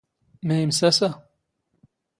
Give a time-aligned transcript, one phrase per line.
[0.47, 1.09] ⵎⴰ ⵉⵎⵙⴰⵙⴰ?